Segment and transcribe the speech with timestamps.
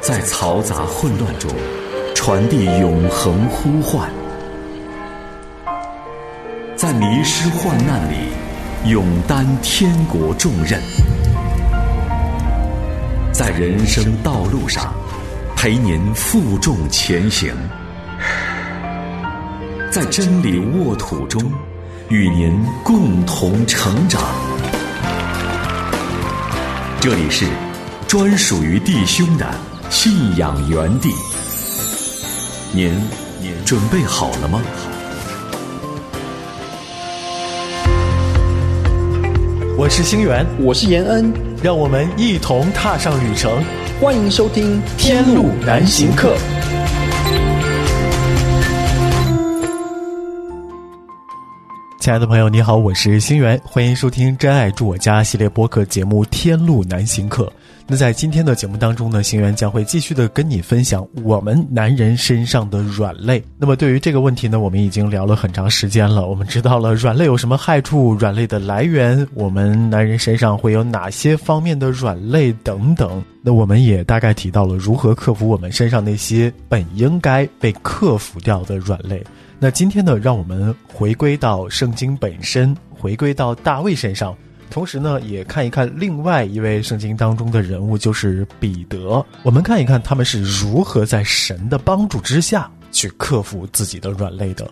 [0.00, 1.50] 在嘈杂混乱中
[2.14, 4.10] 传递永恒呼唤，
[6.74, 8.30] 在迷失患难里
[8.86, 10.80] 勇担天国重任，
[13.30, 14.90] 在人生道路上
[15.54, 17.54] 陪您负重前行，
[19.90, 21.42] 在真理沃土中
[22.08, 24.22] 与您共同成长。
[27.02, 27.46] 这里是
[28.06, 29.46] 专属于弟兄的
[29.90, 31.10] 信仰原地，
[32.72, 32.94] 您
[33.40, 34.62] 您准备好了吗？
[39.76, 43.52] 我是星源，我是延恩，让我们一同踏上旅程。
[44.00, 46.36] 欢迎收听《天路难行客》。
[51.98, 57.44] 亲爱的朋友，你好，我是星源，欢迎收听《真爱住我家》系列播客节目《天路难行客》。
[57.92, 63.42] 那在今天的节目当中呢，行源将会继续的跟你分享我们男人身上的软肋。
[63.58, 66.28] 那么对于这个问题呢，我们已经聊了很长时间了。
[66.28, 73.20] 我们知道了软肋有什么害处，软肋的来源，我们男人身上会有哪些方面的软肋等等。
[73.42, 79.20] 那我们也大概提到了如何克服我们身上那些本应该被克服掉的软肋。
[79.58, 84.32] 那今天呢，让我们回归到圣经本身，回归到大卫身上，
[84.70, 89.24] 同时呢，也看一看另外一位圣经当中的人物，就是彼得。
[89.42, 94.70] 我们看一看他们是如何在神的帮助之下去克服自己的软肋的。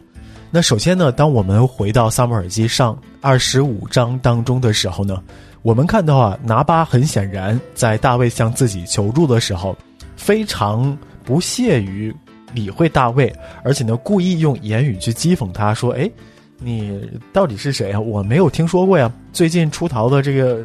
[0.50, 5.22] 那首先呢，当我们回到撒母耳记上二十五章当中的时候呢，
[5.62, 9.76] 我们看到啊，拿巴很显然在大卫向自己求助的时候，
[10.16, 12.14] 非常不屑于。
[12.54, 13.30] 理会大卫，
[13.62, 16.10] 而且呢，故意用言语去讥讽他，说：“哎，
[16.59, 17.01] 你
[17.33, 18.01] 到底是谁啊？
[18.01, 19.11] 我没有听说过呀。
[19.33, 20.65] 最近出逃的这个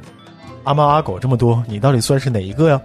[0.63, 2.81] 阿猫阿狗这么多，你到底算是哪一个呀？”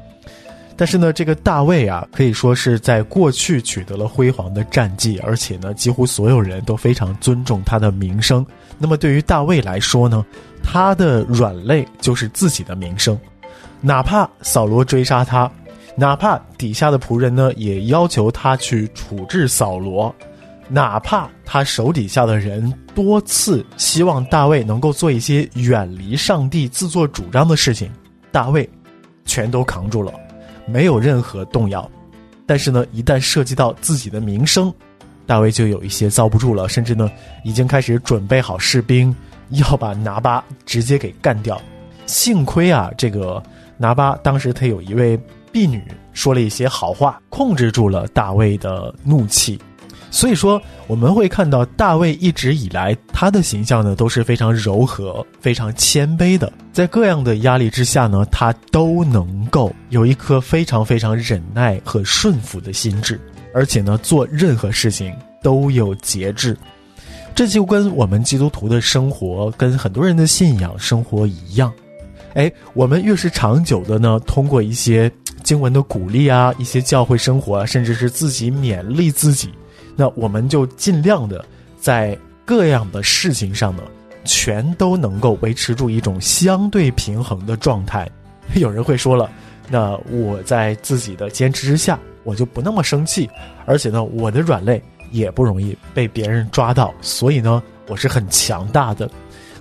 [0.76, 8.46] 但是呢，这个大卫啊，可以说是在过去取得了辉煌的战绩，而且呢，几乎所有人都非常尊重他的名声。
[8.78, 10.24] 那么对于大卫来说呢，
[10.62, 13.18] 他的软肋就是自己的名声，
[13.80, 15.50] 哪怕扫罗追杀他。
[15.96, 20.14] 哪怕底下的仆人呢，也要求他去处置扫罗；
[20.68, 27.90] 哪怕他手底下的人多次希望大卫能够做一些远离上帝、自作主张的事情，
[28.30, 28.68] 大卫
[29.24, 30.12] 全都扛住了，
[30.66, 31.90] 没有任何动摇。
[32.46, 34.72] 但是呢，一旦涉及到自己的名声，
[35.26, 37.10] 大卫就有一些遭不住了，甚至呢，
[37.44, 39.14] 已经开始准备好士兵
[39.50, 41.60] 要把拿巴直接给干掉。
[42.06, 43.42] 幸亏啊，这个
[43.76, 45.18] 拿巴当时他有一位。
[45.50, 49.58] 婢女说了一些好话，控制住了大卫的怒气。
[50.10, 56.52] 所以说，我们会看到大卫一直以来他的形象呢都是非常柔和、非常谦卑的。
[56.72, 63.20] 在各样的压力之下呢，他都能够有一颗非常非常忍耐和顺服的心智，
[63.52, 66.56] 而且呢，做任何事情都有节制。
[67.34, 71.72] 这就跟我们基督徒的生活，跟很多人的信仰生活一样。
[72.34, 75.10] 哎，我们越是长久的呢，通过一些。
[75.44, 79.48] 经文的鼓励啊，一些教会生活啊，甚至是自己勉励自己，
[80.00, 81.44] 那我们就尽量的
[81.76, 83.82] 在各样的事情上呢，
[84.24, 88.08] 全都能够维持住一种相对平衡的状态。
[88.54, 89.28] 有人会说了，
[89.68, 93.28] 那我在自己的坚持之下，我就不那么生气，
[93.66, 99.10] 而且呢，我的软肋也不容易被别人抓到，所以呢，我是很强大的。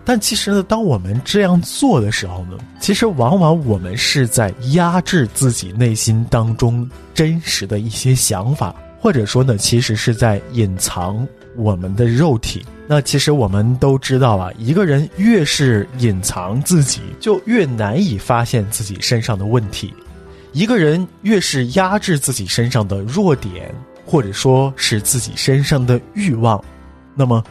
[0.05, 8.73] 但其实呢，当我们这样做的时候呢，其实往往我们是在压制自己内心当中真实的一些想法，
[9.07, 11.25] 或者说呢，其实是在隐藏
[11.55, 12.65] 我们的肉体。
[12.87, 19.93] 那其实我们都知道啊，一个人越是隐藏自己，就越难以发现自己身上的问题；
[20.51, 23.73] 一个人越是压制自己身上的弱点，
[24.05, 26.61] 或者说是自己身上的欲望，
[27.15, 27.41] 那么。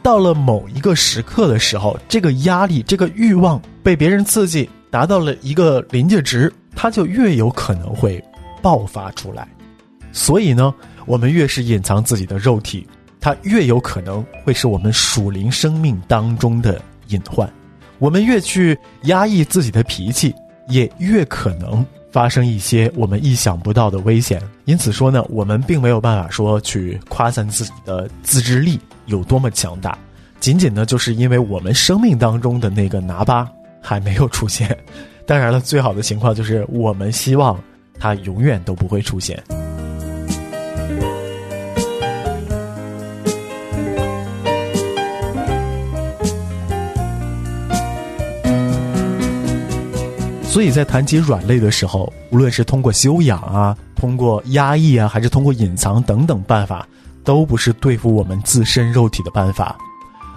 [0.00, 8.22] 到了某一个时刻的时候，这个压力、这个欲望被别人刺激，达到了一个临界值，它就越有可能会
[8.62, 9.48] 爆发出来。
[10.14, 10.72] 所以呢，
[11.04, 12.86] 我们越是隐藏自己的肉体，
[13.20, 17.52] 它越有可能会是我们属灵生命当中的隐患。
[17.98, 20.32] 我们越去压抑自己的脾气，
[20.68, 24.40] 也越可能发生一些我们意想不到的危险。
[24.66, 28.78] 因此说呢，我们并没有办法说去夸赞自己的自制力。
[29.06, 29.98] 有多么强大，
[30.40, 33.46] 仅仅呢，就是因为我们生命当中的那个拿巴
[33.82, 34.74] 还没有出现。
[35.26, 37.58] 当然了，最好的情况就是我们希望
[37.98, 39.42] 它永远都不会出现。
[50.54, 56.86] 所以在谈及软肋的时候，无论是通过修养啊，通过压抑啊，还是通过隐藏等等办法，
[57.24, 59.76] 都不是对付我们自身肉体的办法，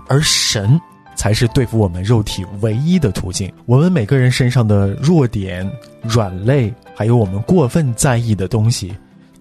[0.07, 0.81] 而神
[1.15, 3.53] 才是对付我们肉体唯一的途径。
[3.67, 5.71] 我们每个人身上的弱点、
[6.01, 8.95] 软肋，还有我们过分在意的东西，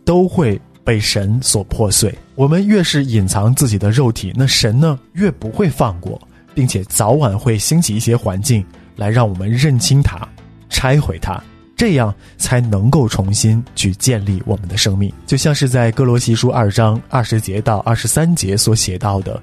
[0.05, 2.15] 都会被神所破碎。
[2.35, 6.21] 我们越是隐藏自己的肉体，那神呢越不会放过，
[6.55, 8.63] 并且早晚会兴起一些环境
[8.95, 10.29] 来让我们认清它。
[10.77, 11.43] 拆毁它，
[11.75, 15.11] 这样才能够重新去建立我们的生命。
[15.27, 19.43] 就像是在哥罗西书二章二十节到二十三节所写到的：“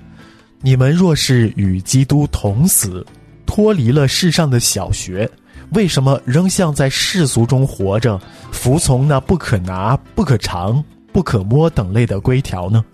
[0.61, 3.03] 你们若是与基督同死，
[3.47, 5.27] 脱离了世上的小学，
[5.71, 8.21] 为什么仍像在世俗中活着，
[8.51, 12.85] 服从那不可拿、不可尝、不可摸等类的规条呢？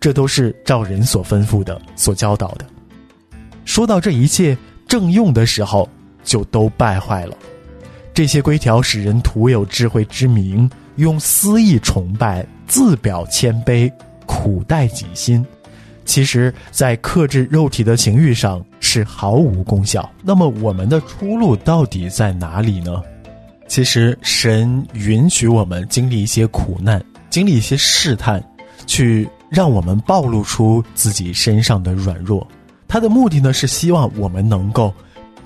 [0.00, 2.64] 这都是照人所吩咐的、所教导的。
[3.66, 4.56] 说到这一切
[4.88, 5.86] 正用的时候。”
[6.24, 7.36] 就都败坏了。
[8.12, 13.90] 这些规条使人徒有智慧之名，用私意崇拜，自表谦卑，
[14.26, 15.44] 苦待己心。
[16.04, 20.10] 其实，在克制肉体的情欲上是毫无功效。
[20.24, 23.00] 那么，我们的出路到底在哪里呢？
[23.68, 27.00] 其实，神允许我们经历一些苦难，
[27.30, 28.42] 经历一些试探，
[28.86, 32.44] 去让我们暴露出自己身上的软弱。
[32.88, 34.92] 他的目的呢，是希望我们能够。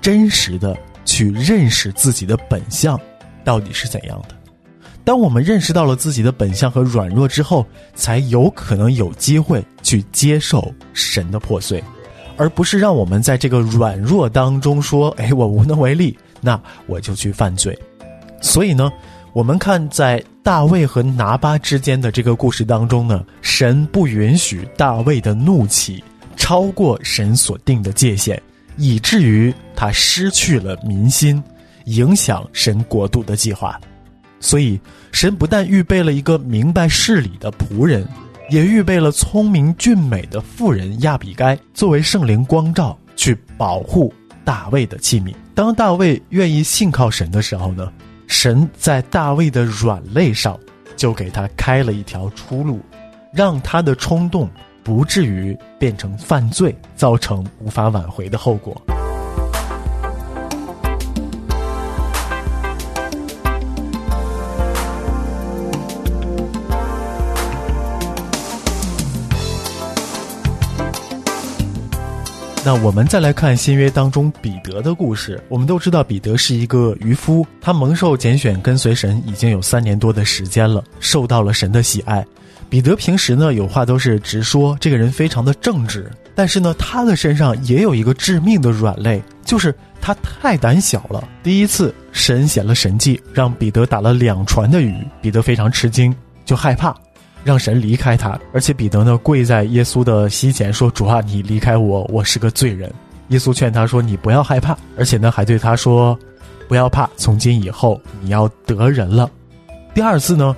[0.05, 2.95] 真实的去认识自己的本相，
[3.43, 4.35] 到底是怎样的？
[5.03, 7.65] 当我们认识到了自己的本相和软弱之后，
[7.95, 11.83] 才有可能有机会去接受神的破碎，
[12.37, 17.75] 而不是让我们在这个软弱当中说：“哎，我无能为力，那我就去犯罪。”
[18.39, 18.91] 所以呢，
[19.33, 26.03] 我们看在大卫和拿巴之间的这个故事当中呢，神不允许大卫的怒气
[26.35, 28.39] 超过神所定的界限。
[28.77, 31.41] 以至于他失去了民心，
[31.85, 33.79] 影响神国度的计划。
[34.39, 34.79] 所以，
[35.11, 38.07] 神不但预备了一个明白事理的仆人，
[38.49, 44.13] 也预备了聪明俊美的妇人亚比该作为圣灵光照，去保护
[44.43, 45.33] 大卫的器皿。
[45.55, 47.91] 当大卫愿意信靠神的时候呢，
[48.27, 50.59] 神在大卫的软肋上
[50.95, 52.79] 就给他开了一条出路，
[53.33, 54.49] 让他的冲动。
[54.85, 58.79] 不至于变成犯罪，造成无法挽回的后果。
[72.63, 75.41] 那我们再来看新约当中彼得的故事。
[75.49, 82.23] 我们都知道，彼得是一个渔夫，他蒙受拣选跟随神已经有三年多的时间了，受到了神的喜爱。
[82.69, 86.11] 彼得平时呢有话都是直说，这个人非常的正直。
[86.37, 91.25] 但是呢，他的身上也有一个致命的软肋，就是他太胆小了。
[91.41, 96.13] 第一次神显了神迹，让彼得打了两船的鱼，彼得非常吃惊，
[96.43, 96.93] 就害怕，
[97.45, 98.37] 让神离开他。
[98.51, 102.93] 而且彼得呢跪在耶稣的膝前说：“主啊，你离开我，我是个罪人。”
[103.29, 106.19] 耶稣劝他说：“你不要害怕。”而且呢还对他说
[106.67, 109.31] ：“不要怕，从今以后你要得人了。”
[109.95, 110.53] 第二次呢。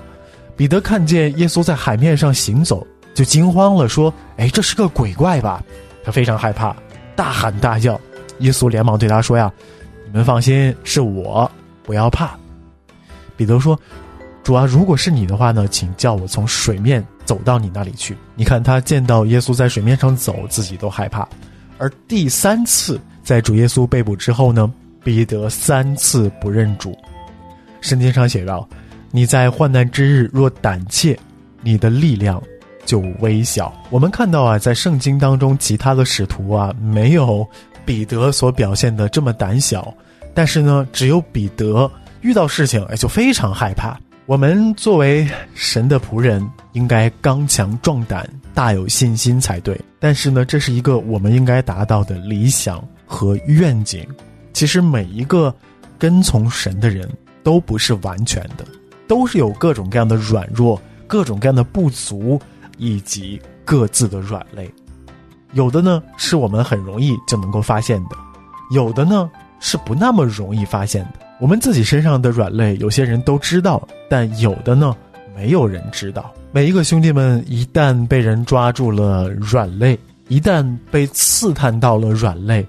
[0.58, 2.84] 彼得看见耶稣在海面上行走，
[3.14, 5.62] 就惊慌了，说：“哎，这是个鬼怪吧？”
[6.02, 6.74] 他非常害怕，
[7.14, 7.98] 大喊大叫。
[8.40, 9.52] 耶稣连忙对他说：“呀，
[10.06, 11.48] 你们放心，是我，
[11.84, 12.36] 不要怕。”
[13.38, 13.78] 彼得说
[14.42, 21.28] ：“主啊，如果是你的话呢，请叫我从水面走到你那里去。”你看他见到耶稣在水面上走，自己都害怕。
[21.78, 24.68] 而第三次在主耶稣被捕之后呢，
[25.04, 26.98] 彼得三次不认主。
[27.80, 28.68] 圣经上写道。
[29.10, 31.18] 你在患难之日若胆怯，
[31.62, 32.42] 你的力量
[32.84, 33.72] 就微小。
[33.90, 37.46] 我们看到啊，在圣经当中，其他的使徒啊，没有
[37.84, 39.92] 彼得所表现的这么胆小，
[40.34, 43.98] 但是呢，只有彼得遇到事情哎就非常害怕。
[44.26, 49.80] 我们作为神的仆人，应该刚强壮胆，大有信心才对。
[49.98, 54.06] 但是呢，这是一个我们应该达到的理想和愿景。
[54.52, 55.54] 其实每一个
[55.98, 57.08] 跟从神的人
[57.42, 58.66] 都不是完全的。
[59.08, 62.38] 都是有各种各样的软弱、各种各样的不足，
[62.76, 64.70] 以及各自的软肋。
[65.54, 68.16] 有的呢是我们很容易就能够发现的，
[68.70, 69.28] 有的呢
[69.60, 71.26] 是不那么容易发现的。
[71.40, 74.94] 我们自己身上的软肋，有些人都知道，但有的呢
[75.34, 76.32] 没有人知道。
[76.52, 79.98] 每一个兄弟们一旦被人抓住了软肋，
[80.28, 82.66] 一旦被刺探到了软肋，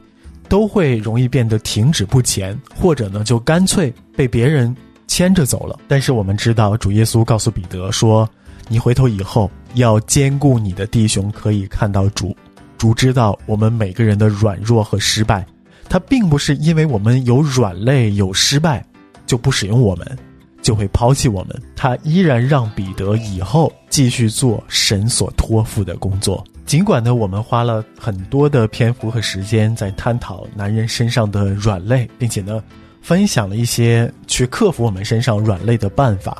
[0.47, 4.73] 都会容易变得停止不前，或者呢就干脆被别人。
[5.09, 8.29] 牵着走了，但是我们知道，主耶稣告诉彼得说
[8.69, 12.37] ：“你回头以后要兼顾你的弟兄，可以看到主。
[12.77, 15.43] 主知道我们每个人的软弱和失败，
[15.89, 18.85] 他并不是因为我们有软肋有失败
[19.25, 20.17] 就不使用我们，
[20.61, 26.41] 就会抛弃我们，他依然让彼得以后继续做神所托付的工作。
[26.67, 32.63] 尽管呢，我们花了很多的篇幅和时间在探讨男人身上的软肋，并且呢，
[33.01, 36.37] 分享了一些去克服我们身上软肋的办法，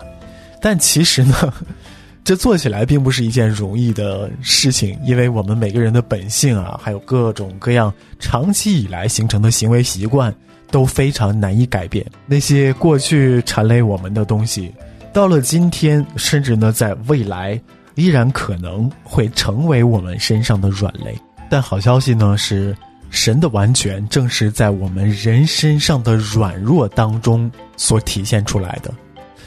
[0.62, 1.54] 但其实呢，
[2.24, 10.34] 这做起来并不是一件容易的事情，因为我们每个人的本性啊，还有各种各样长期以来形成的行为习惯。
[10.72, 14.72] 都非常难以改变那些过去缠累我们的东西，
[15.12, 17.60] 到了今天，甚至呢，在未来，
[17.96, 21.20] 依然可能会成为我们身上的软肋。
[21.50, 22.78] 但好消息呢是，
[23.10, 28.94] 神的完全正是在我们人身上的软弱当中所体现出来的。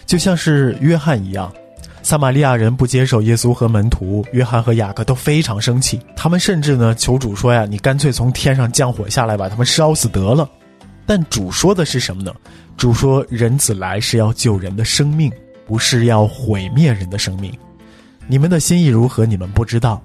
[0.05, 1.51] 就像是约翰一样，
[2.03, 10.49] 撒玛利亚人不接受耶稣和门徒，约翰和雅各都非常生气，他们甚至呢求主说呀：“你干脆从天上降火下来，把他们烧死得了。”
[11.07, 12.33] 但主说的是什么呢？
[12.77, 15.31] 主说：“人子来是要救人的生命，
[15.67, 17.53] 不是要毁灭人的生命。”
[18.29, 19.27] 你们的心意如何？
[19.27, 20.03] 你们不知道。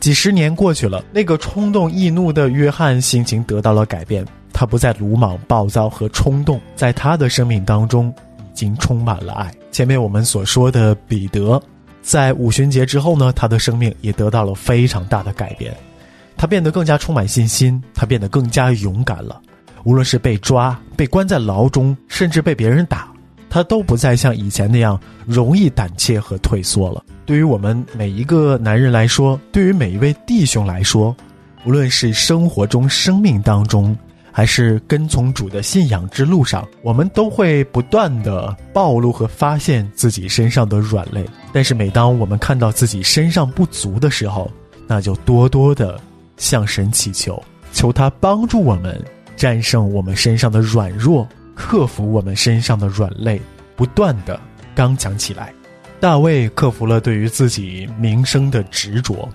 [0.00, 9.52] 几十年过去了，那个冲动易怒的约翰心情得到了改变，他不再鲁莽暴躁和冲动，在他的生命当中已经充满了爱。
[9.70, 11.62] 前面我们所说的彼得，
[12.02, 15.76] 在五旬节之后呢，他的生命也得到了非常大的改变，
[16.34, 19.38] 他变得更加充满信心，他变得更加勇敢了。
[19.84, 23.09] 无论是被抓、被关在牢中，甚至被别人打，
[23.50, 27.04] 他都不再像以前那样容易胆怯和退缩了。
[27.26, 31.14] 对于我们每一个男人来说，对于每一位弟兄来说，
[31.66, 33.96] 无论是生活中、生命当中，
[34.32, 41.26] 还是跟从主的信仰之路上，我们都会不断的暴露和发现自己身上的软肋。
[41.52, 44.50] 但是，每当我们看到自己身上不足的时候，
[44.86, 46.00] 那就多多的
[46.36, 47.42] 向神祈求，
[47.72, 48.98] 求他帮助我们。
[49.36, 53.40] 战胜我们身上的软弱，克服我们身上的软肋，
[53.76, 54.38] 不断的
[54.74, 55.52] 刚强起来。
[55.98, 59.28] 大卫克服了对于自己名声的执着，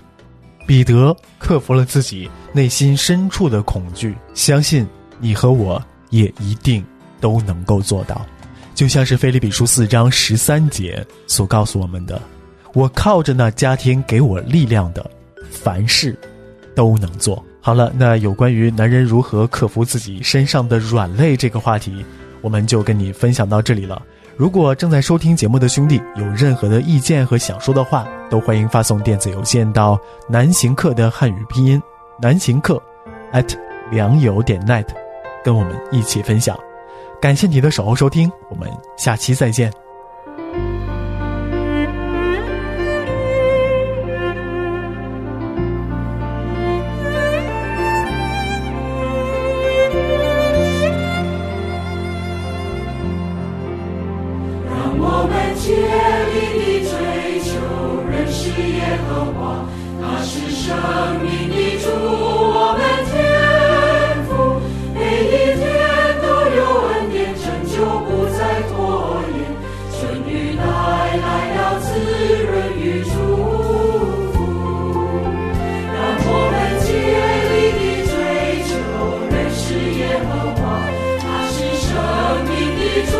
[0.66, 4.16] 彼得克服了自己内心深处的恐惧。
[4.34, 4.86] 相信
[5.20, 5.80] 你和我
[6.10, 6.84] 也一定
[7.20, 8.26] 都能够做到。
[8.74, 12.20] 就像是腓立比书四章十三节所告诉我们的
[12.74, 15.08] ：“我靠着那加添给我力量的，
[15.50, 16.18] 凡事
[16.74, 22.06] 都能做。”好了，那有关于男人如何克服自己身上的软肋这个话题，
[22.40, 24.00] 我们就跟你分享到这里了。
[24.36, 31.82] 如果正在收听节目的兄弟有任何的意见和想说的话，都欢迎发送电子邮件到南行客的汉语拼音
[32.22, 32.80] 南行客
[33.32, 33.52] at
[33.90, 34.86] 良友点 net，
[35.42, 36.56] 跟我们一起分享。
[37.20, 39.85] 感谢你的守候收听，我们下期再见。
[55.08, 55.70] 我们竭
[56.34, 56.90] 力地追
[57.46, 57.46] 求
[58.10, 59.62] 认识耶和华，
[60.02, 60.66] 他是生
[61.22, 63.14] 命的主，我们天
[64.26, 64.58] 赋，
[64.92, 64.98] 每
[65.30, 65.64] 一天
[66.20, 66.26] 都
[66.58, 66.60] 有
[66.90, 68.74] 恩典成就，不再拖
[69.30, 69.38] 延，
[69.94, 69.94] 春
[70.26, 71.86] 雨带来了滋
[72.42, 73.14] 润与祝
[74.32, 74.34] 福。
[75.94, 75.96] 让
[76.26, 76.86] 我们竭
[77.46, 78.12] 力地追
[78.66, 78.68] 求
[79.30, 79.64] 认识
[80.00, 80.66] 耶和华，
[81.22, 81.86] 他是生
[82.50, 83.14] 命的主。